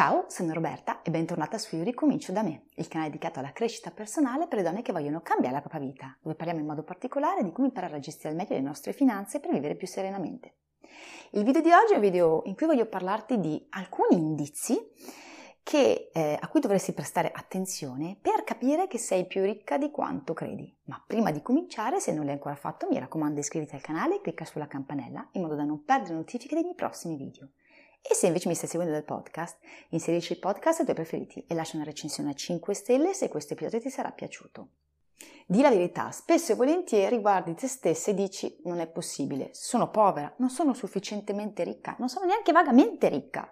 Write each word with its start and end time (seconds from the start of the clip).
Ciao, 0.00 0.24
sono 0.28 0.54
Roberta 0.54 1.02
e 1.02 1.10
bentornata 1.10 1.58
su 1.58 1.76
Io 1.76 1.82
Ricomincio 1.82 2.32
da 2.32 2.42
me, 2.42 2.62
il 2.76 2.88
canale 2.88 3.10
dedicato 3.10 3.38
alla 3.38 3.52
crescita 3.52 3.90
personale 3.90 4.46
per 4.46 4.56
le 4.56 4.64
donne 4.64 4.80
che 4.80 4.92
vogliono 4.92 5.20
cambiare 5.20 5.56
la 5.56 5.60
propria 5.60 5.82
vita, 5.82 6.16
dove 6.22 6.36
parliamo 6.36 6.58
in 6.58 6.66
modo 6.66 6.82
particolare 6.82 7.44
di 7.44 7.52
come 7.52 7.66
imparare 7.66 7.96
a 7.96 7.98
gestire 7.98 8.30
al 8.30 8.34
meglio 8.34 8.54
le 8.54 8.62
nostre 8.62 8.94
finanze 8.94 9.40
per 9.40 9.50
vivere 9.50 9.74
più 9.74 9.86
serenamente. 9.86 10.54
Il 11.32 11.44
video 11.44 11.60
di 11.60 11.70
oggi 11.70 11.92
è 11.92 11.96
un 11.96 12.00
video 12.00 12.40
in 12.46 12.54
cui 12.54 12.64
voglio 12.64 12.86
parlarti 12.86 13.40
di 13.40 13.62
alcuni 13.68 14.16
indizi 14.16 14.80
che, 15.62 16.08
eh, 16.14 16.38
a 16.40 16.48
cui 16.48 16.60
dovresti 16.60 16.94
prestare 16.94 17.30
attenzione 17.30 18.16
per 18.18 18.42
capire 18.42 18.86
che 18.86 18.96
sei 18.96 19.26
più 19.26 19.42
ricca 19.42 19.76
di 19.76 19.90
quanto 19.90 20.32
credi. 20.32 20.74
Ma 20.84 21.04
prima 21.06 21.30
di 21.30 21.42
cominciare, 21.42 22.00
se 22.00 22.14
non 22.14 22.24
l'hai 22.24 22.32
ancora 22.32 22.54
fatto, 22.54 22.88
mi 22.90 22.98
raccomando 22.98 23.38
iscriviti 23.38 23.74
al 23.74 23.82
canale 23.82 24.16
e 24.16 24.20
clicca 24.22 24.46
sulla 24.46 24.66
campanella 24.66 25.28
in 25.32 25.42
modo 25.42 25.56
da 25.56 25.64
non 25.64 25.84
perdere 25.84 26.14
notifiche 26.14 26.54
dei 26.54 26.64
miei 26.64 26.74
prossimi 26.74 27.16
video. 27.16 27.50
E 28.02 28.14
se 28.14 28.26
invece 28.26 28.48
mi 28.48 28.54
stai 28.54 28.68
seguendo 28.68 28.92
dal 28.92 29.04
podcast, 29.04 29.58
inserisci 29.90 30.32
il 30.32 30.38
podcast 30.38 30.78
ai 30.78 30.84
tuoi 30.84 30.96
preferiti 30.96 31.44
e 31.46 31.54
lascia 31.54 31.76
una 31.76 31.84
recensione 31.84 32.30
a 32.30 32.34
5 32.34 32.74
stelle 32.74 33.14
se 33.14 33.28
questo 33.28 33.52
episodio 33.52 33.80
ti 33.80 33.90
sarà 33.90 34.10
piaciuto. 34.10 34.68
Di 35.46 35.60
la 35.60 35.70
verità, 35.70 36.10
spesso 36.12 36.52
e 36.52 36.54
volentieri 36.54 37.18
guardi 37.18 37.54
te 37.54 37.66
stessa 37.66 38.10
e 38.10 38.14
dici 38.14 38.60
non 38.64 38.78
è 38.78 38.86
possibile, 38.86 39.50
sono 39.52 39.90
povera, 39.90 40.32
non 40.38 40.48
sono 40.48 40.74
sufficientemente 40.74 41.64
ricca, 41.64 41.96
non 41.98 42.08
sono 42.08 42.26
neanche 42.26 42.52
vagamente 42.52 43.08
ricca. 43.08 43.50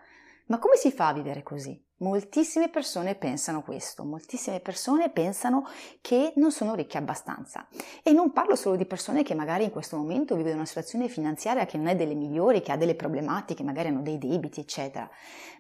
Ma 0.49 0.59
come 0.59 0.77
si 0.77 0.91
fa 0.91 1.09
a 1.09 1.13
vivere 1.13 1.43
così? 1.43 1.79
Moltissime 2.01 2.69
persone 2.69 3.17
pensano 3.17 3.63
questo, 3.63 4.05
moltissime 4.05 4.61
persone 4.61 5.11
pensano 5.11 5.67
che 6.01 6.33
non 6.37 6.53
sono 6.53 6.75
ricche 6.75 6.97
abbastanza. 6.97 7.67
E 8.03 8.13
non 8.13 8.33
parlo 8.33 8.55
solo 8.55 8.77
di 8.77 8.87
persone 8.87 9.23
che 9.23 9.35
magari 9.35 9.65
in 9.65 9.71
questo 9.71 9.97
momento 9.97 10.37
vivono 10.37 10.55
una 10.55 10.65
situazione 10.65 11.09
finanziaria 11.09 11.67
che 11.67 11.77
non 11.77 11.89
è 11.89 11.97
delle 11.97 12.15
migliori, 12.15 12.63
che 12.63 12.73
ha 12.73 12.77
delle 12.77 12.95
problematiche, 12.95 13.63
magari 13.63 13.89
hanno 13.89 14.03
dei 14.03 14.17
debiti, 14.17 14.61
eccetera, 14.61 15.11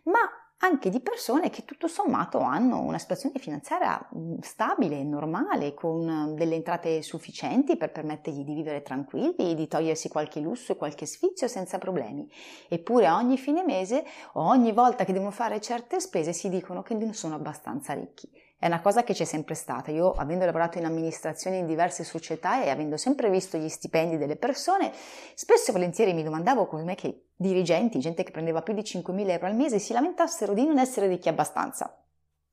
ma 0.04 0.20
anche 0.58 0.90
di 0.90 1.00
persone 1.00 1.50
che 1.50 1.64
tutto 1.64 1.86
sommato 1.86 2.40
hanno 2.40 2.80
una 2.80 2.98
situazione 2.98 3.38
finanziaria 3.38 4.08
mm, 4.16 4.38
stabile, 4.40 5.04
normale, 5.04 5.74
con 5.74 6.04
mm, 6.04 6.34
delle 6.34 6.56
entrate 6.56 7.02
sufficienti 7.02 7.76
per 7.76 7.92
permettergli 7.92 8.42
di 8.42 8.54
vivere 8.54 8.82
tranquilli, 8.82 9.54
di 9.54 9.68
togliersi 9.68 10.08
qualche 10.08 10.40
lusso 10.40 10.72
e 10.72 10.76
qualche 10.76 11.06
sfizio 11.06 11.46
senza 11.46 11.78
problemi. 11.78 12.28
Eppure 12.68 13.08
ogni 13.08 13.38
fine 13.38 13.62
mese 13.62 14.04
o 14.32 14.42
ogni 14.42 14.72
volta 14.72 15.04
che 15.04 15.12
devono 15.12 15.30
fare 15.30 15.60
certe 15.60 16.00
spese 16.00 16.32
si 16.32 16.48
dicono 16.48 16.82
che 16.82 16.94
non 16.94 17.14
sono 17.14 17.36
abbastanza 17.36 17.92
ricchi. 17.92 18.28
È 18.60 18.66
una 18.66 18.80
cosa 18.80 19.04
che 19.04 19.14
c'è 19.14 19.24
sempre 19.24 19.54
stata. 19.54 19.92
Io, 19.92 20.10
avendo 20.10 20.44
lavorato 20.44 20.78
in 20.78 20.84
amministrazione 20.84 21.58
in 21.58 21.66
diverse 21.66 22.02
società 22.02 22.60
e 22.64 22.70
avendo 22.70 22.96
sempre 22.96 23.30
visto 23.30 23.56
gli 23.56 23.68
stipendi 23.68 24.16
delle 24.16 24.34
persone, 24.34 24.90
spesso 25.34 25.70
e 25.70 25.72
volentieri 25.72 26.12
mi 26.12 26.24
domandavo 26.24 26.66
come 26.66 26.96
che 26.96 27.26
dirigenti, 27.36 28.00
gente 28.00 28.24
che 28.24 28.32
prendeva 28.32 28.62
più 28.62 28.74
di 28.74 28.80
5.000 28.80 29.28
euro 29.30 29.46
al 29.46 29.54
mese, 29.54 29.78
si 29.78 29.92
lamentassero 29.92 30.54
di 30.54 30.66
non 30.66 30.78
essere 30.78 31.06
ricchi 31.06 31.28
abbastanza. 31.28 32.02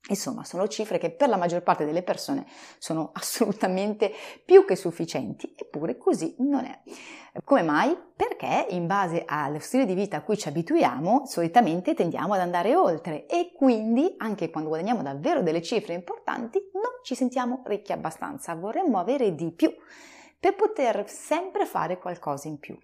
Insomma, 0.08 0.44
sono 0.44 0.68
cifre 0.68 0.98
che 0.98 1.10
per 1.10 1.28
la 1.28 1.36
maggior 1.36 1.62
parte 1.62 1.84
delle 1.84 2.02
persone 2.02 2.46
sono 2.78 3.10
assolutamente 3.14 4.12
più 4.44 4.64
che 4.64 4.76
sufficienti, 4.76 5.54
eppure 5.56 5.96
così 5.96 6.34
non 6.38 6.64
è. 6.64 6.80
Come 7.44 7.62
mai? 7.62 7.96
Perché 8.14 8.66
in 8.70 8.86
base 8.86 9.24
allo 9.26 9.58
stile 9.58 9.84
di 9.84 9.94
vita 9.94 10.18
a 10.18 10.22
cui 10.22 10.38
ci 10.38 10.48
abituiamo, 10.48 11.26
solitamente 11.26 11.94
tendiamo 11.94 12.34
ad 12.34 12.40
andare 12.40 12.74
oltre 12.74 13.26
e 13.26 13.52
quindi 13.54 14.14
anche 14.18 14.48
quando 14.48 14.70
guadagniamo 14.70 15.02
davvero 15.02 15.42
delle 15.42 15.60
cifre 15.60 15.92
importanti 15.92 16.70
non 16.72 17.00
ci 17.02 17.14
sentiamo 17.14 17.62
ricchi 17.66 17.92
abbastanza, 17.92 18.54
vorremmo 18.54 18.98
avere 18.98 19.34
di 19.34 19.50
più 19.50 19.70
per 20.38 20.54
poter 20.54 21.04
sempre 21.08 21.66
fare 21.66 21.98
qualcosa 21.98 22.48
in 22.48 22.58
più. 22.58 22.78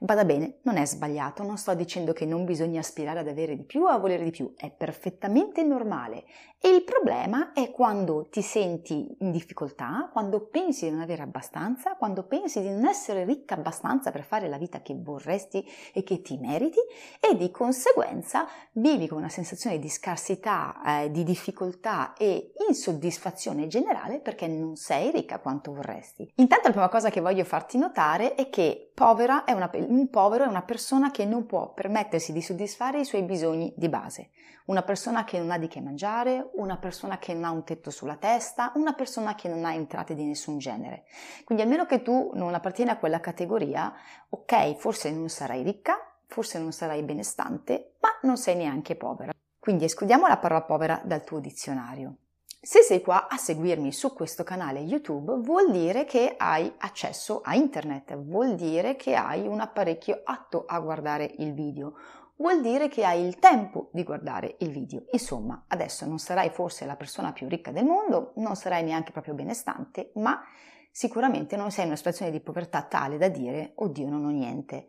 Bada 0.00 0.24
bene, 0.24 0.58
non 0.62 0.76
è 0.76 0.86
sbagliato, 0.86 1.42
non 1.42 1.58
sto 1.58 1.74
dicendo 1.74 2.12
che 2.12 2.24
non 2.24 2.44
bisogna 2.44 2.78
aspirare 2.78 3.18
ad 3.18 3.26
avere 3.26 3.56
di 3.56 3.64
più 3.64 3.82
o 3.82 3.88
a 3.88 3.98
volere 3.98 4.22
di 4.22 4.30
più, 4.30 4.54
è 4.56 4.70
perfettamente 4.70 5.64
normale. 5.64 6.24
E 6.60 6.68
il 6.68 6.84
problema 6.84 7.52
è 7.52 7.70
quando 7.70 8.28
ti 8.30 8.40
senti 8.40 9.16
in 9.18 9.30
difficoltà, 9.32 10.08
quando 10.12 10.46
pensi 10.46 10.84
di 10.84 10.92
non 10.92 11.00
avere 11.00 11.22
abbastanza, 11.22 11.96
quando 11.96 12.24
pensi 12.24 12.60
di 12.60 12.68
non 12.68 12.86
essere 12.86 13.24
ricca 13.24 13.54
abbastanza 13.54 14.10
per 14.10 14.24
fare 14.24 14.48
la 14.48 14.56
vita 14.56 14.82
che 14.82 14.94
vorresti 14.96 15.64
e 15.92 16.02
che 16.02 16.22
ti 16.22 16.36
meriti 16.36 16.78
e 17.20 17.36
di 17.36 17.50
conseguenza 17.50 18.46
vivi 18.72 19.08
con 19.08 19.18
una 19.18 19.28
sensazione 19.28 19.78
di 19.78 19.88
scarsità, 19.88 21.02
eh, 21.02 21.10
di 21.10 21.24
difficoltà 21.24 22.12
e 22.14 22.52
insoddisfazione 22.68 23.66
generale 23.66 24.20
perché 24.20 24.46
non 24.46 24.76
sei 24.76 25.10
ricca 25.10 25.40
quanto 25.40 25.72
vorresti. 25.72 26.32
Intanto 26.36 26.68
la 26.68 26.72
prima 26.72 26.88
cosa 26.88 27.10
che 27.10 27.20
voglio 27.20 27.44
farti 27.44 27.78
notare 27.78 28.34
è 28.34 28.48
che 28.48 28.87
povera 28.98 29.44
è 29.44 29.52
una, 29.52 29.70
un 29.72 30.10
povero 30.10 30.42
è 30.42 30.48
una 30.48 30.62
persona 30.62 31.12
che 31.12 31.24
non 31.24 31.46
può 31.46 31.72
permettersi 31.72 32.32
di 32.32 32.42
soddisfare 32.42 32.98
i 32.98 33.04
suoi 33.04 33.22
bisogni 33.22 33.72
di 33.76 33.88
base, 33.88 34.30
una 34.64 34.82
persona 34.82 35.22
che 35.22 35.38
non 35.38 35.52
ha 35.52 35.56
di 35.56 35.68
che 35.68 35.80
mangiare, 35.80 36.50
una 36.54 36.78
persona 36.78 37.16
che 37.18 37.32
non 37.32 37.44
ha 37.44 37.52
un 37.52 37.62
tetto 37.62 37.90
sulla 37.90 38.16
testa, 38.16 38.72
una 38.74 38.94
persona 38.94 39.36
che 39.36 39.48
non 39.48 39.64
ha 39.64 39.72
entrate 39.72 40.16
di 40.16 40.24
nessun 40.24 40.58
genere. 40.58 41.04
Quindi 41.44 41.62
almeno 41.62 41.86
che 41.86 42.02
tu 42.02 42.32
non 42.34 42.52
appartieni 42.54 42.90
a 42.90 42.98
quella 42.98 43.20
categoria, 43.20 43.94
ok, 44.30 44.74
forse 44.74 45.12
non 45.12 45.28
sarai 45.28 45.62
ricca, 45.62 45.96
forse 46.26 46.58
non 46.58 46.72
sarai 46.72 47.04
benestante, 47.04 47.94
ma 48.00 48.08
non 48.22 48.36
sei 48.36 48.56
neanche 48.56 48.96
povera. 48.96 49.30
Quindi 49.60 49.84
escludiamo 49.84 50.26
la 50.26 50.38
parola 50.38 50.62
povera 50.62 51.00
dal 51.04 51.22
tuo 51.22 51.38
dizionario. 51.38 52.16
Se 52.60 52.82
sei 52.82 53.02
qua 53.02 53.28
a 53.28 53.36
seguirmi 53.36 53.92
su 53.92 54.12
questo 54.12 54.42
canale 54.42 54.80
YouTube 54.80 55.36
vuol 55.36 55.70
dire 55.70 56.04
che 56.04 56.34
hai 56.36 56.70
accesso 56.78 57.40
a 57.40 57.54
internet, 57.54 58.16
vuol 58.16 58.56
dire 58.56 58.96
che 58.96 59.14
hai 59.14 59.46
un 59.46 59.60
apparecchio 59.60 60.22
atto 60.24 60.64
a 60.66 60.80
guardare 60.80 61.32
il 61.38 61.54
video, 61.54 61.94
vuol 62.34 62.60
dire 62.60 62.88
che 62.88 63.04
hai 63.04 63.24
il 63.24 63.38
tempo 63.38 63.90
di 63.92 64.02
guardare 64.02 64.56
il 64.58 64.70
video. 64.70 65.04
Insomma, 65.12 65.66
adesso 65.68 66.04
non 66.04 66.18
sarai 66.18 66.50
forse 66.50 66.84
la 66.84 66.96
persona 66.96 67.32
più 67.32 67.46
ricca 67.46 67.70
del 67.70 67.84
mondo, 67.84 68.32
non 68.36 68.56
sarai 68.56 68.82
neanche 68.82 69.12
proprio 69.12 69.34
benestante, 69.34 70.10
ma 70.14 70.42
sicuramente 70.90 71.56
non 71.56 71.70
sei 71.70 71.82
in 71.82 71.90
una 71.90 71.96
situazione 71.96 72.32
di 72.32 72.40
povertà 72.40 72.82
tale 72.82 73.18
da 73.18 73.28
dire 73.28 73.74
oddio 73.76 74.08
non 74.08 74.24
ho 74.24 74.30
niente. 74.30 74.88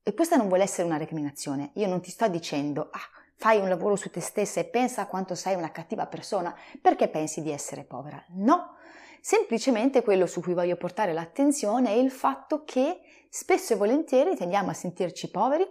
E 0.00 0.14
questa 0.14 0.36
non 0.36 0.46
vuole 0.46 0.62
essere 0.62 0.86
una 0.86 0.96
recriminazione. 0.96 1.72
Io 1.74 1.88
non 1.88 2.00
ti 2.00 2.10
sto 2.10 2.28
dicendo 2.28 2.88
ah, 2.92 3.19
fai 3.40 3.58
un 3.58 3.70
lavoro 3.70 3.96
su 3.96 4.10
te 4.10 4.20
stessa 4.20 4.60
e 4.60 4.64
pensa 4.64 5.06
quanto 5.06 5.34
sei 5.34 5.54
una 5.54 5.72
cattiva 5.72 6.04
persona 6.06 6.54
perché 6.78 7.08
pensi 7.08 7.40
di 7.40 7.50
essere 7.50 7.84
povera. 7.84 8.22
No, 8.34 8.74
semplicemente 9.22 10.02
quello 10.02 10.26
su 10.26 10.42
cui 10.42 10.52
voglio 10.52 10.76
portare 10.76 11.14
l'attenzione 11.14 11.88
è 11.88 11.92
il 11.92 12.10
fatto 12.10 12.64
che 12.66 13.00
spesso 13.30 13.72
e 13.72 13.76
volentieri 13.76 14.36
tendiamo 14.36 14.68
a 14.68 14.74
sentirci 14.74 15.30
poveri 15.30 15.66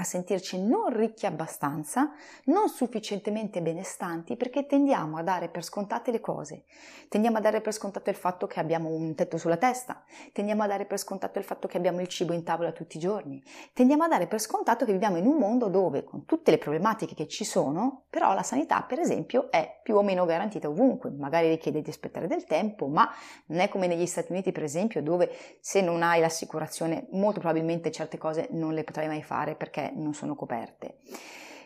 a 0.00 0.04
sentirci 0.04 0.58
non 0.58 0.96
ricchi 0.96 1.26
abbastanza, 1.26 2.10
non 2.44 2.68
sufficientemente 2.68 3.60
benestanti, 3.60 4.34
perché 4.34 4.64
tendiamo 4.64 5.18
a 5.18 5.22
dare 5.22 5.48
per 5.48 5.62
scontate 5.62 6.10
le 6.10 6.20
cose. 6.20 6.64
Tendiamo 7.08 7.36
a 7.36 7.40
dare 7.40 7.60
per 7.60 7.74
scontato 7.74 8.08
il 8.08 8.16
fatto 8.16 8.46
che 8.46 8.60
abbiamo 8.60 8.88
un 8.88 9.14
tetto 9.14 9.36
sulla 9.36 9.58
testa, 9.58 10.02
tendiamo 10.32 10.62
a 10.62 10.66
dare 10.66 10.86
per 10.86 10.98
scontato 10.98 11.38
il 11.38 11.44
fatto 11.44 11.68
che 11.68 11.76
abbiamo 11.76 12.00
il 12.00 12.08
cibo 12.08 12.32
in 12.32 12.44
tavola 12.44 12.72
tutti 12.72 12.96
i 12.96 13.00
giorni, 13.00 13.42
tendiamo 13.74 14.04
a 14.04 14.08
dare 14.08 14.26
per 14.26 14.40
scontato 14.40 14.84
che 14.86 14.92
viviamo 14.92 15.18
in 15.18 15.26
un 15.26 15.36
mondo 15.36 15.68
dove, 15.68 16.02
con 16.04 16.24
tutte 16.24 16.50
le 16.50 16.58
problematiche 16.58 17.14
che 17.14 17.28
ci 17.28 17.44
sono, 17.44 18.04
però 18.08 18.32
la 18.32 18.42
sanità, 18.42 18.82
per 18.82 19.00
esempio, 19.00 19.50
è 19.50 19.80
più 19.82 19.96
o 19.96 20.02
meno 20.02 20.24
garantita 20.24 20.68
ovunque. 20.68 21.10
Magari 21.10 21.48
richiede 21.48 21.82
di 21.82 21.90
aspettare 21.90 22.26
del 22.26 22.44
tempo, 22.44 22.86
ma 22.86 23.10
non 23.46 23.58
è 23.58 23.68
come 23.68 23.86
negli 23.86 24.06
Stati 24.06 24.32
Uniti, 24.32 24.52
per 24.52 24.62
esempio, 24.62 25.02
dove 25.02 25.30
se 25.60 25.80
non 25.80 26.02
hai 26.02 26.20
l'assicurazione, 26.20 27.06
molto 27.10 27.40
probabilmente 27.40 27.90
certe 27.90 28.16
cose 28.16 28.48
non 28.52 28.72
le 28.72 28.84
potrai 28.84 29.08
mai 29.08 29.22
fare 29.22 29.54
perché 29.54 29.89
non 29.94 30.14
sono 30.14 30.34
coperte. 30.34 30.98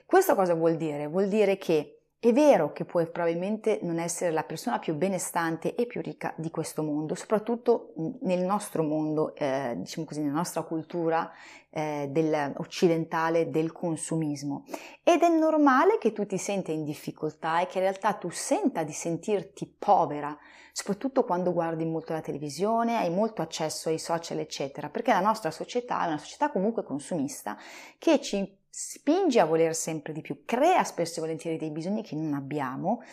Questo 0.06 0.34
cosa 0.34 0.54
vuol 0.54 0.76
dire? 0.76 1.06
Vuol 1.06 1.28
dire 1.28 1.58
che 1.58 1.98
è 2.24 2.32
vero 2.32 2.72
che 2.72 2.86
puoi 2.86 3.06
probabilmente 3.06 3.80
non 3.82 3.98
essere 3.98 4.30
la 4.30 4.44
persona 4.44 4.78
più 4.78 4.94
benestante 4.94 5.74
e 5.74 5.84
più 5.84 6.00
ricca 6.00 6.32
di 6.38 6.50
questo 6.50 6.82
mondo, 6.82 7.14
soprattutto 7.14 7.92
nel 8.22 8.40
nostro 8.44 8.82
mondo, 8.82 9.34
eh, 9.34 9.74
diciamo 9.76 10.06
così, 10.06 10.22
nella 10.22 10.36
nostra 10.36 10.62
cultura 10.62 11.30
eh, 11.68 12.08
del, 12.10 12.54
occidentale 12.56 13.50
del 13.50 13.72
consumismo. 13.72 14.64
Ed 15.02 15.20
è 15.20 15.28
normale 15.28 15.98
che 15.98 16.12
tu 16.12 16.24
ti 16.24 16.38
senta 16.38 16.72
in 16.72 16.84
difficoltà 16.84 17.60
e 17.60 17.66
che 17.66 17.76
in 17.76 17.84
realtà 17.84 18.14
tu 18.14 18.30
senta 18.30 18.84
di 18.84 18.92
sentirti 18.92 19.66
povera, 19.78 20.34
soprattutto 20.74 21.22
quando 21.22 21.52
guardi 21.52 21.84
molto 21.84 22.12
la 22.14 22.20
televisione, 22.20 22.96
hai 22.96 23.08
molto 23.08 23.42
accesso 23.42 23.90
ai 23.90 23.98
social, 24.00 24.40
eccetera, 24.40 24.90
perché 24.90 25.12
la 25.12 25.20
nostra 25.20 25.52
società 25.52 26.02
è 26.02 26.08
una 26.08 26.18
società 26.18 26.50
comunque 26.50 26.82
consumista 26.82 27.56
che 27.96 28.20
ci 28.20 28.58
spinge 28.76 29.38
a 29.38 29.44
voler 29.44 29.72
sempre 29.72 30.12
di 30.12 30.20
più, 30.20 30.42
crea 30.44 30.82
spesso 30.82 31.18
e 31.18 31.22
volentieri 31.22 31.56
dei 31.56 31.70
bisogni 31.70 32.02
che 32.02 32.16
non 32.16 32.34
abbiamo 32.34 33.04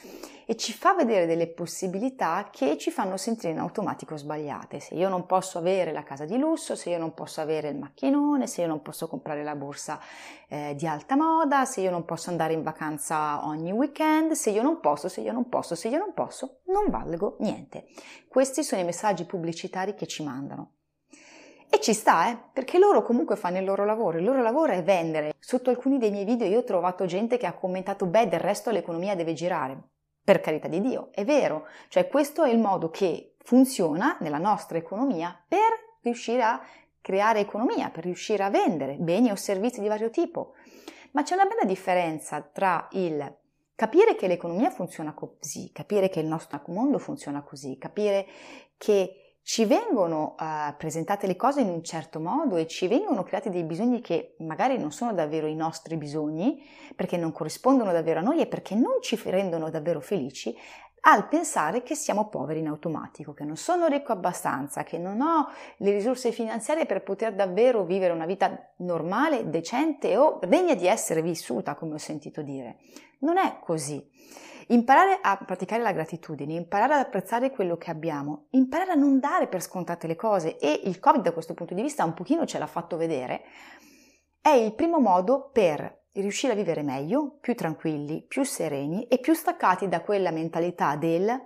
e 0.47 0.55
ci 0.55 0.73
fa 0.73 0.95
vedere 0.95 1.27
delle 1.27 1.45
possibilità 1.45 2.49
che 2.51 2.79
ci 2.79 2.89
fanno 2.89 3.15
sentire 3.15 3.53
in 3.53 3.59
automatico 3.59 4.17
sbagliate. 4.17 4.79
Se 4.79 4.95
io 4.95 5.07
non 5.07 5.27
posso 5.27 5.59
avere 5.59 5.91
la 5.91 6.01
casa 6.01 6.25
di 6.25 6.39
lusso, 6.39 6.75
se 6.75 6.89
io 6.89 6.97
non 6.97 7.13
posso 7.13 7.41
avere 7.41 7.69
il 7.69 7.77
macchinone, 7.77 8.47
se 8.47 8.61
io 8.61 8.67
non 8.67 8.81
posso 8.81 9.07
comprare 9.07 9.43
la 9.43 9.55
borsa 9.55 9.99
eh, 10.47 10.73
di 10.75 10.87
alta 10.87 11.15
moda, 11.15 11.65
se 11.65 11.81
io 11.81 11.91
non 11.91 12.05
posso 12.05 12.31
andare 12.31 12.53
in 12.53 12.63
vacanza 12.63 13.45
ogni 13.45 13.71
weekend, 13.71 14.31
se 14.31 14.49
io 14.49 14.63
non 14.63 14.79
posso, 14.79 15.09
se 15.09 15.21
io 15.21 15.31
non 15.31 15.47
posso, 15.47 15.75
se 15.75 15.89
io 15.89 15.99
non 15.99 16.15
posso, 16.15 16.61
non 16.69 16.89
valgo 16.89 17.35
niente. 17.37 17.85
Questi 18.27 18.63
sono 18.63 18.81
i 18.81 18.85
messaggi 18.85 19.25
pubblicitari 19.25 19.93
che 19.93 20.07
ci 20.07 20.23
mandano. 20.23 20.71
E 21.73 21.79
ci 21.79 21.93
sta, 21.93 22.29
eh, 22.29 22.37
perché 22.51 22.77
loro 22.77 23.01
comunque 23.01 23.37
fanno 23.37 23.57
il 23.57 23.63
loro 23.63 23.85
lavoro, 23.85 24.17
il 24.17 24.25
loro 24.25 24.41
lavoro 24.41 24.73
è 24.73 24.83
vendere. 24.83 25.33
Sotto 25.39 25.69
alcuni 25.69 25.97
dei 25.97 26.11
miei 26.11 26.25
video 26.25 26.45
io 26.45 26.59
ho 26.59 26.63
trovato 26.65 27.05
gente 27.05 27.37
che 27.37 27.45
ha 27.45 27.53
commentato, 27.53 28.07
beh, 28.07 28.27
del 28.27 28.41
resto 28.41 28.71
l'economia 28.71 29.15
deve 29.15 29.31
girare. 29.31 29.81
Per 30.21 30.41
carità 30.41 30.67
di 30.67 30.81
Dio, 30.81 31.07
è 31.13 31.23
vero, 31.23 31.67
cioè 31.87 32.09
questo 32.09 32.43
è 32.43 32.51
il 32.51 32.59
modo 32.59 32.89
che 32.89 33.35
funziona 33.37 34.17
nella 34.19 34.37
nostra 34.37 34.77
economia 34.77 35.33
per 35.47 35.97
riuscire 36.01 36.43
a 36.43 36.61
creare 36.99 37.39
economia, 37.39 37.89
per 37.89 38.03
riuscire 38.03 38.43
a 38.43 38.49
vendere 38.49 38.97
beni 38.99 39.31
o 39.31 39.35
servizi 39.35 39.79
di 39.79 39.87
vario 39.87 40.09
tipo. 40.09 40.55
Ma 41.11 41.23
c'è 41.23 41.35
una 41.35 41.45
bella 41.45 41.63
differenza 41.63 42.41
tra 42.41 42.89
il 42.91 43.37
capire 43.75 44.15
che 44.15 44.27
l'economia 44.27 44.69
funziona 44.71 45.13
così, 45.13 45.71
capire 45.71 46.09
che 46.09 46.19
il 46.19 46.27
nostro 46.27 46.61
mondo 46.67 46.97
funziona 46.97 47.41
così, 47.41 47.77
capire 47.77 48.27
che 48.77 49.20
ci 49.43 49.65
vengono 49.65 50.35
uh, 50.37 50.75
presentate 50.77 51.27
le 51.27 51.35
cose 51.35 51.61
in 51.61 51.69
un 51.69 51.83
certo 51.83 52.19
modo 52.19 52.57
e 52.57 52.67
ci 52.67 52.87
vengono 52.87 53.23
creati 53.23 53.49
dei 53.49 53.63
bisogni 53.63 53.99
che 53.99 54.35
magari 54.39 54.77
non 54.77 54.91
sono 54.91 55.13
davvero 55.13 55.47
i 55.47 55.55
nostri 55.55 55.97
bisogni, 55.97 56.63
perché 56.95 57.17
non 57.17 57.31
corrispondono 57.31 57.91
davvero 57.91 58.19
a 58.19 58.23
noi 58.23 58.39
e 58.39 58.47
perché 58.47 58.75
non 58.75 59.01
ci 59.01 59.19
rendono 59.25 59.69
davvero 59.69 59.99
felici, 59.99 60.55
al 61.01 61.27
pensare 61.27 61.81
che 61.81 61.95
siamo 61.95 62.27
poveri 62.27 62.59
in 62.59 62.67
automatico, 62.67 63.33
che 63.33 63.43
non 63.43 63.55
sono 63.55 63.87
ricco 63.87 64.11
abbastanza, 64.11 64.83
che 64.83 64.97
non 64.97 65.21
ho 65.21 65.49
le 65.77 65.91
risorse 65.91 66.31
finanziarie 66.31 66.85
per 66.85 67.01
poter 67.01 67.33
davvero 67.33 67.83
vivere 67.83 68.13
una 68.13 68.25
vita 68.25 68.73
normale, 68.77 69.49
decente 69.49 70.15
o 70.17 70.39
degna 70.45 70.75
di 70.75 70.85
essere 70.85 71.21
vissuta, 71.21 71.75
come 71.75 71.95
ho 71.95 71.97
sentito 71.97 72.41
dire. 72.41 72.77
Non 73.19 73.37
è 73.37 73.57
così. 73.59 74.09
Imparare 74.67 75.19
a 75.21 75.37
praticare 75.37 75.81
la 75.81 75.91
gratitudine, 75.91 76.53
imparare 76.53 76.93
ad 76.93 76.99
apprezzare 77.01 77.51
quello 77.51 77.77
che 77.77 77.89
abbiamo, 77.89 78.45
imparare 78.51 78.91
a 78.91 78.95
non 78.95 79.19
dare 79.19 79.47
per 79.47 79.61
scontate 79.61 80.07
le 80.07 80.15
cose 80.15 80.57
e 80.59 80.81
il 80.85 80.99
Covid 80.99 81.23
da 81.23 81.33
questo 81.33 81.53
punto 81.53 81.73
di 81.73 81.81
vista 81.81 82.05
un 82.05 82.13
pochino 82.13 82.45
ce 82.45 82.59
l'ha 82.59 82.67
fatto 82.67 82.95
vedere, 82.95 83.41
è 84.39 84.51
il 84.51 84.73
primo 84.73 84.99
modo 84.99 85.49
per 85.51 86.00
riuscire 86.13 86.53
a 86.53 86.55
vivere 86.55 86.83
meglio, 86.83 87.37
più 87.39 87.55
tranquilli, 87.55 88.23
più 88.27 88.43
sereni 88.43 89.07
e 89.07 89.19
più 89.19 89.33
staccati 89.33 89.87
da 89.87 90.01
quella 90.01 90.31
mentalità 90.31 90.95
del 90.95 91.41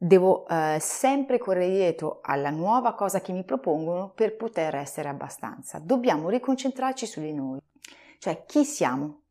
devo 0.00 0.46
eh, 0.46 0.78
sempre 0.80 1.38
correre 1.38 1.70
dietro 1.70 2.20
alla 2.22 2.50
nuova 2.50 2.94
cosa 2.94 3.20
che 3.20 3.32
mi 3.32 3.44
propongono 3.44 4.12
per 4.14 4.36
poter 4.36 4.76
essere 4.76 5.08
abbastanza. 5.08 5.80
Dobbiamo 5.80 6.28
riconcentrarci 6.28 7.04
su 7.04 7.20
di 7.20 7.32
noi, 7.32 7.58
cioè 8.18 8.44
chi 8.46 8.64
siamo, 8.64 9.22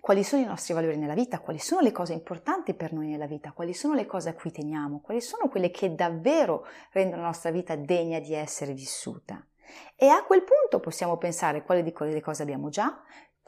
quali 0.00 0.24
sono 0.24 0.42
i 0.42 0.46
nostri 0.46 0.74
valori 0.74 0.96
nella 0.96 1.14
vita, 1.14 1.38
quali 1.38 1.58
sono 1.58 1.80
le 1.80 1.92
cose 1.92 2.12
importanti 2.12 2.74
per 2.74 2.92
noi 2.92 3.06
nella 3.06 3.26
vita, 3.26 3.52
quali 3.52 3.74
sono 3.74 3.94
le 3.94 4.06
cose 4.06 4.30
a 4.30 4.34
cui 4.34 4.50
teniamo, 4.50 5.00
quali 5.00 5.20
sono 5.20 5.48
quelle 5.48 5.70
che 5.70 5.94
davvero 5.94 6.66
rendono 6.90 7.22
la 7.22 7.28
nostra 7.28 7.50
vita 7.50 7.76
degna 7.76 8.18
di 8.18 8.34
essere 8.34 8.72
vissuta. 8.72 9.44
E 9.94 10.08
a 10.08 10.24
quel 10.24 10.44
punto 10.44 10.80
possiamo 10.80 11.16
pensare 11.18 11.62
quali 11.62 11.82
di 11.82 11.92
quelle 11.92 12.20
cose 12.20 12.42
abbiamo 12.42 12.70
già, 12.70 13.02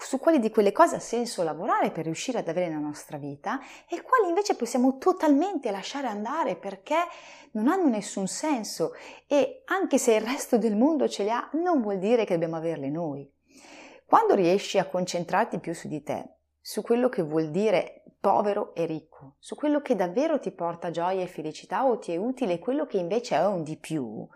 su 0.05 0.19
quali 0.19 0.39
di 0.39 0.51
quelle 0.51 0.73
cose 0.73 0.97
ha 0.97 1.01
senso 1.01 1.43
lavorare 1.43 1.91
per 1.91 2.05
riuscire 2.05 2.39
ad 2.39 2.49
avere 2.49 2.69
nella 2.69 2.81
nostra 2.81 3.19
vita 3.19 3.61
e 3.89 4.03
quali 4.03 4.29
invece 4.29 4.57
possiamo 4.57 4.99
totalmente 4.99 5.71
lasciare 5.71 6.07
andare 6.07 6.57
perché 6.57 6.97
non 7.53 7.69
hanno 7.69 7.89
nessun 7.89 8.27
senso 8.27 8.93
e 9.27 9.63
anche 9.67 9.99
se 9.99 10.15
il 10.15 10.23
resto 10.23 10.59
del 10.59 10.77
mondo 10.77 11.09
ce 11.09 11.25
li 11.25 11.31
ha 11.31 11.49
non 11.53 11.81
vuol 11.81 11.99
dire 11.99 12.25
che 12.25 12.35
dobbiamo 12.35 12.57
averle 12.57 12.89
noi. 12.89 13.31
Quando 14.05 14.35
riesci 14.35 14.79
a 14.79 14.87
concentrarti 14.87 15.61
più 15.61 15.75
su 15.75 15.87
di 15.87 16.03
te, 16.03 16.37
su 16.61 16.83
quello 16.83 17.09
che 17.09 17.23
vuol 17.23 17.51
dire 17.51 18.03
povero 18.21 18.75
e 18.75 18.85
ricco, 18.87 19.37
su 19.39 19.55
quello 19.55 19.81
che 19.81 19.95
davvero 19.97 20.41
ti 20.41 20.51
porta 20.51 20.91
gioia 20.91 21.23
e 21.23 21.27
felicità 21.27 21.87
o 21.87 21.99
ti 21.99 22.13
è 22.13 22.17
utile 22.17 22.59
quello 22.59 22.87
che 22.87 22.99
invece 22.99 23.37
è 23.37 23.47
un 23.47 23.63
di 23.63 23.77
più, 23.77 24.27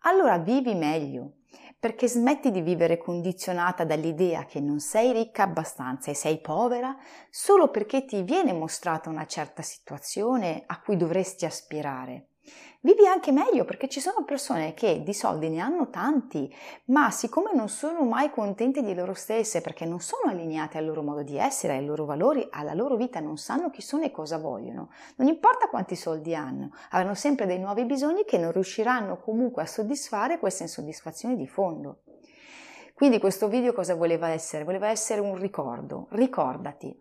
allora 0.00 0.38
vivi 0.38 0.74
meglio, 0.74 1.32
perché 1.80 2.08
smetti 2.08 2.50
di 2.50 2.60
vivere 2.60 2.98
condizionata 2.98 3.84
dall'idea 3.84 4.44
che 4.44 4.60
non 4.60 4.80
sei 4.80 5.12
ricca 5.12 5.44
abbastanza 5.44 6.10
e 6.10 6.14
sei 6.14 6.38
povera 6.38 6.94
solo 7.30 7.70
perché 7.70 8.04
ti 8.04 8.22
viene 8.22 8.52
mostrata 8.52 9.08
una 9.08 9.26
certa 9.26 9.62
situazione 9.62 10.62
a 10.66 10.78
cui 10.78 10.98
dovresti 10.98 11.46
aspirare 11.46 12.26
vivi 12.82 13.06
anche 13.06 13.32
meglio 13.32 13.64
perché 13.64 13.88
ci 13.88 14.00
sono 14.00 14.24
persone 14.24 14.74
che 14.74 15.02
di 15.02 15.12
soldi 15.12 15.48
ne 15.48 15.60
hanno 15.60 15.90
tanti, 15.90 16.52
ma 16.86 17.10
siccome 17.10 17.50
non 17.54 17.68
sono 17.68 18.02
mai 18.04 18.30
contente 18.30 18.82
di 18.82 18.94
loro 18.94 19.14
stesse 19.14 19.60
perché 19.60 19.84
non 19.84 20.00
sono 20.00 20.30
allineate 20.30 20.78
al 20.78 20.86
loro 20.86 21.02
modo 21.02 21.22
di 21.22 21.36
essere, 21.36 21.74
ai 21.74 21.84
loro 21.84 22.04
valori, 22.04 22.46
alla 22.50 22.74
loro 22.74 22.96
vita, 22.96 23.20
non 23.20 23.36
sanno 23.36 23.70
chi 23.70 23.82
sono 23.82 24.04
e 24.04 24.10
cosa 24.10 24.38
vogliono, 24.38 24.90
non 25.16 25.28
importa 25.28 25.68
quanti 25.68 25.96
soldi 25.96 26.34
hanno, 26.34 26.70
avranno 26.90 27.14
sempre 27.14 27.46
dei 27.46 27.58
nuovi 27.58 27.84
bisogni 27.84 28.24
che 28.24 28.38
non 28.38 28.52
riusciranno 28.52 29.18
comunque 29.18 29.62
a 29.62 29.66
soddisfare 29.66 30.38
questa 30.38 30.62
insoddisfazione 30.62 31.36
di 31.36 31.46
fondo. 31.46 32.02
Quindi 32.94 33.18
questo 33.18 33.48
video 33.48 33.72
cosa 33.72 33.94
voleva 33.94 34.28
essere? 34.28 34.62
Voleva 34.62 34.88
essere 34.88 35.20
un 35.20 35.34
ricordo. 35.34 36.08
Ricordati 36.10 36.94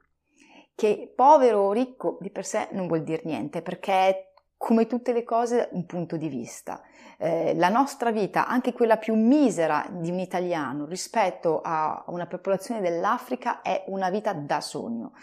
che 0.73 1.11
povero 1.13 1.63
o 1.63 1.73
ricco 1.73 2.17
di 2.21 2.29
per 2.29 2.45
sé 2.45 2.69
non 2.71 2.87
vuol 2.87 3.03
dire 3.03 3.23
niente, 3.25 3.61
perché 3.61 4.28
come 4.59 4.87
tutte 4.87 5.13
le 5.13 5.23
cose, 5.23 5.69
un 5.71 5.85
punto 5.85 6.17
di 6.17 6.27
vista. 6.27 6.83
Eh, 7.17 7.55
la 7.55 7.69
nostra 7.69 8.11
vita, 8.11 8.45
anche 8.45 8.73
quella 8.73 8.97
più 8.97 9.15
misera 9.15 9.87
di 9.89 10.11
un 10.11 10.19
italiano 10.19 10.85
rispetto 10.85 11.61
a 11.63 12.03
una 12.07 12.27
popolazione 12.27 12.81
dell'Africa, 12.81 13.61
è 13.61 13.85
una 13.87 14.09
vita 14.09 14.33
da 14.33 14.59
sogno. 14.59 15.13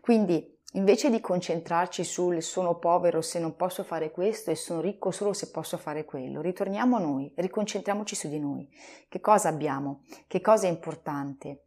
Quindi, 0.00 0.58
invece 0.72 1.08
di 1.08 1.20
concentrarci 1.20 2.02
sul 2.02 2.42
sono 2.42 2.78
povero 2.78 3.22
se 3.22 3.38
non 3.38 3.54
posso 3.54 3.84
fare 3.84 4.10
questo 4.10 4.50
e 4.50 4.56
sono 4.56 4.80
ricco 4.80 5.12
solo 5.12 5.32
se 5.34 5.52
posso 5.52 5.76
fare 5.76 6.04
quello, 6.04 6.40
ritorniamo 6.40 6.96
a 6.96 7.00
noi, 7.00 7.32
riconcentriamoci 7.36 8.16
su 8.16 8.28
di 8.28 8.40
noi. 8.40 8.68
Che 9.08 9.20
cosa 9.20 9.48
abbiamo? 9.48 10.02
Che 10.26 10.40
cosa 10.40 10.66
è 10.66 10.68
importante? 10.68 11.62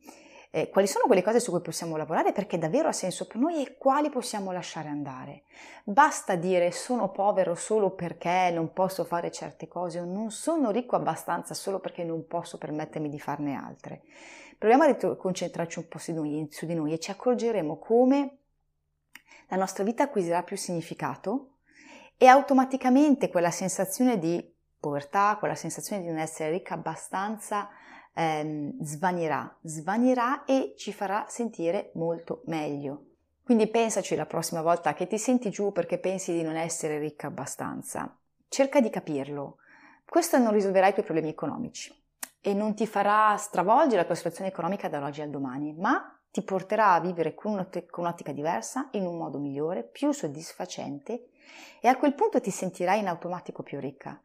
Eh, 0.55 0.69
quali 0.69 0.85
sono 0.85 1.05
quelle 1.07 1.23
cose 1.23 1.39
su 1.39 1.50
cui 1.50 1.61
possiamo 1.61 1.97
lavorare 1.97 2.31
perché 2.31 2.59
davvero 2.59 2.88
ha 2.88 2.91
senso 2.91 3.25
per 3.25 3.38
noi 3.38 3.65
e 3.65 3.75
quali 3.75 4.11
possiamo 4.11 4.51
lasciare 4.51 4.88
andare. 4.88 5.45
Basta 5.83 6.36
dire 6.36 6.72
sono 6.72 7.10
povero 7.10 7.55
solo 7.55 7.89
perché 7.89 8.51
non 8.53 8.72
posso 8.72 9.03
fare 9.03 9.31
certe 9.31 9.67
cose 9.67 10.00
o 10.00 10.05
non 10.05 10.29
sono 10.29 10.69
ricco 10.69 10.95
abbastanza 10.95 11.55
solo 11.55 11.79
perché 11.79 12.03
non 12.03 12.27
posso 12.27 12.60
permettermi 12.60 13.10
di 13.10 13.19
farne 13.19 13.55
altre. 13.55 14.03
Proviamo 14.55 14.83
a 14.83 15.15
concentrarci 15.15 15.79
un 15.79 15.88
po' 15.88 15.98
su 15.98 16.12
di, 16.12 16.17
noi, 16.17 16.48
su 16.51 16.67
di 16.67 16.75
noi 16.75 16.93
e 16.93 17.00
ci 17.00 17.10
accorgeremo 17.10 17.79
come 17.79 18.38
la 19.48 19.57
nostra 19.57 19.83
vita 19.83 20.03
acquisirà 20.03 20.43
più 20.43 20.55
significato 20.55 21.55
e 22.15 22.27
automaticamente 22.27 23.29
quella 23.29 23.50
sensazione 23.50 24.19
di 24.19 24.53
povertà, 24.79 25.36
quella 25.39 25.55
sensazione 25.55 26.03
di 26.03 26.10
non 26.10 26.19
essere 26.19 26.51
ricca 26.51 26.75
abbastanza 26.75 27.69
ehm, 28.13 28.82
svanirà, 28.82 29.58
svanirà 29.62 30.46
e 30.46 30.74
ci 30.77 30.93
farà 30.93 31.25
sentire 31.27 31.91
molto 31.96 32.41
meglio. 32.46 33.05
Quindi 33.43 33.67
pensaci 33.67 34.15
la 34.15 34.25
prossima 34.25 34.62
volta 34.62 34.93
che 34.93 35.08
ti 35.08 35.17
senti 35.17 35.50
giù 35.50 35.72
perché 35.72 35.98
pensi 35.98 36.32
di 36.32 36.43
non 36.43 36.55
essere 36.55 36.98
ricca 36.98 37.27
abbastanza. 37.27 38.17
Cerca 38.48 38.79
di 38.79 38.89
capirlo. 38.89 39.58
Questo 40.05 40.38
non 40.38 40.53
risolverà 40.53 40.88
i 40.88 40.93
tuoi 40.93 41.05
problemi 41.05 41.29
economici 41.29 41.93
e 42.39 42.53
non 42.53 42.74
ti 42.75 42.86
farà 42.86 43.36
stravolgere 43.38 44.01
la 44.01 44.05
tua 44.05 44.15
situazione 44.15 44.50
economica 44.50 44.88
dall'oggi 44.88 45.22
al 45.22 45.29
domani, 45.29 45.74
ma 45.74 46.17
ti 46.29 46.41
porterà 46.41 46.93
a 46.93 47.00
vivere 47.00 47.34
con, 47.34 47.51
un'ottica 47.51 48.32
diversa, 48.32 48.89
in 48.91 49.05
un 49.05 49.17
modo 49.17 49.39
migliore, 49.39 49.84
più 49.84 50.12
soddisfacente 50.12 51.27
e 51.79 51.88
a 51.88 51.96
quel 51.96 52.13
punto 52.15 52.41
ti 52.41 52.50
sentirai 52.50 53.00
in 53.00 53.08
automatico 53.08 53.62
più 53.62 53.79
ricca, 53.79 54.20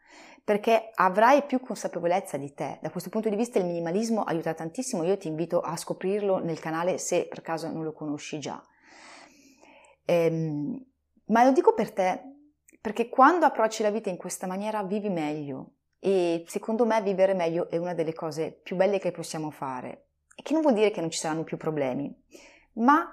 perché 0.49 0.93
avrai 0.95 1.43
più 1.43 1.61
consapevolezza 1.61 2.39
di 2.39 2.55
te. 2.55 2.79
Da 2.81 2.89
questo 2.89 3.11
punto 3.11 3.29
di 3.29 3.37
vista 3.37 3.59
il 3.59 3.67
minimalismo 3.67 4.23
aiuta 4.23 4.55
tantissimo, 4.55 5.03
io 5.03 5.19
ti 5.19 5.29
invito 5.29 5.61
a 5.61 5.77
scoprirlo 5.77 6.39
nel 6.39 6.59
canale 6.59 6.97
se 6.97 7.27
per 7.27 7.43
caso 7.43 7.71
non 7.71 7.85
lo 7.85 7.93
conosci 7.93 8.39
già. 8.41 8.59
Ehm, 10.07 10.83
ma 11.27 11.45
lo 11.45 11.53
dico 11.53 11.75
per 11.75 11.93
te, 11.93 12.23
perché 12.81 13.11
quando 13.11 13.45
approcci 13.45 13.83
la 13.83 13.91
vita 13.91 14.09
in 14.09 14.17
questa 14.17 14.47
maniera 14.47 14.83
vivi 14.83 15.11
meglio 15.11 15.73
e 15.99 16.45
secondo 16.47 16.87
me 16.87 17.03
vivere 17.03 17.35
meglio 17.35 17.69
è 17.69 17.77
una 17.77 17.93
delle 17.93 18.15
cose 18.15 18.51
più 18.51 18.75
belle 18.75 18.99
che 18.99 19.11
possiamo 19.11 19.51
fare 19.51 20.07
e 20.35 20.41
che 20.41 20.55
non 20.55 20.63
vuol 20.63 20.73
dire 20.73 20.91
che 20.91 21.03
non 21.03 21.11
ci 21.11 21.19
saranno 21.19 21.45
più 21.45 21.59
problemi, 21.59 22.11
ma 22.77 23.07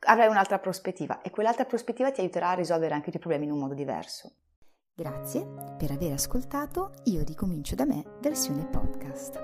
avrai 0.00 0.28
un'altra 0.28 0.58
prospettiva 0.58 1.22
e 1.22 1.30
quell'altra 1.30 1.64
prospettiva 1.64 2.10
ti 2.10 2.20
aiuterà 2.20 2.50
a 2.50 2.54
risolvere 2.54 2.92
anche 2.92 3.08
i 3.08 3.12
tuoi 3.12 3.22
problemi 3.22 3.46
in 3.46 3.52
un 3.52 3.60
modo 3.60 3.72
diverso. 3.72 4.34
Grazie 5.02 5.44
per 5.76 5.90
aver 5.90 6.12
ascoltato 6.12 6.92
Io 7.06 7.24
ricomincio 7.24 7.74
da 7.74 7.84
me 7.84 8.04
versione 8.20 8.64
podcast. 8.66 9.36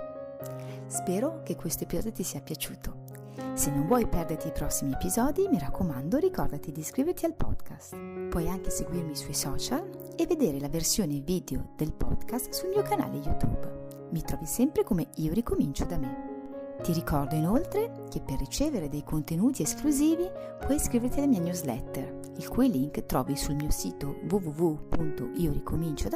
Spero 0.86 1.42
che 1.42 1.56
questo 1.56 1.82
episodio 1.82 2.12
ti 2.12 2.22
sia 2.22 2.40
piaciuto. 2.40 3.06
Se 3.54 3.72
non 3.72 3.88
vuoi 3.88 4.06
perderti 4.06 4.46
i 4.46 4.52
prossimi 4.52 4.92
episodi, 4.92 5.48
mi 5.48 5.58
raccomando, 5.58 6.18
ricordati 6.18 6.70
di 6.70 6.78
iscriverti 6.78 7.24
al 7.24 7.34
podcast. 7.34 7.96
Puoi 8.28 8.48
anche 8.48 8.70
seguirmi 8.70 9.16
sui 9.16 9.34
social 9.34 10.12
e 10.16 10.26
vedere 10.26 10.60
la 10.60 10.68
versione 10.68 11.18
video 11.18 11.70
del 11.74 11.92
podcast 11.92 12.52
sul 12.52 12.68
mio 12.68 12.82
canale 12.82 13.16
YouTube. 13.16 14.06
Mi 14.12 14.22
trovi 14.22 14.46
sempre 14.46 14.84
come 14.84 15.08
Io 15.16 15.32
ricomincio 15.32 15.84
da 15.86 15.98
me. 15.98 16.37
Ti 16.82 16.92
ricordo 16.92 17.34
inoltre 17.34 18.04
che 18.08 18.20
per 18.20 18.38
ricevere 18.38 18.88
dei 18.88 19.02
contenuti 19.02 19.62
esclusivi 19.62 20.30
puoi 20.60 20.76
iscriverti 20.76 21.18
alla 21.18 21.26
mia 21.26 21.40
newsletter, 21.40 22.20
il 22.36 22.48
cui 22.48 22.70
link 22.70 23.04
trovi 23.04 23.36
sul 23.36 23.56
mio 23.56 23.70
sito 23.70 24.16
www.ioricomincio 24.30 26.08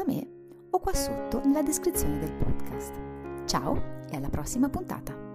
o 0.71 0.79
qua 0.79 0.95
sotto 0.95 1.45
nella 1.45 1.63
descrizione 1.63 2.19
del 2.19 2.33
podcast. 2.33 2.93
Ciao 3.45 4.01
e 4.09 4.17
alla 4.17 4.29
prossima 4.29 4.69
puntata! 4.69 5.32